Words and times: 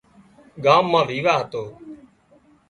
ڳام 0.63 0.83
مان 0.91 1.03
ويواه 1.09 1.37
هتو 1.39 1.63